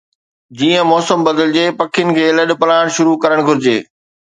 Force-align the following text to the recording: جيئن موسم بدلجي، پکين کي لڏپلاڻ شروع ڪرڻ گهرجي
جيئن 0.61 0.87
موسم 0.91 1.25
بدلجي، 1.27 1.67
پکين 1.83 2.09
کي 2.17 2.25
لڏپلاڻ 2.39 2.93
شروع 2.99 3.17
ڪرڻ 3.23 3.47
گهرجي 3.47 3.79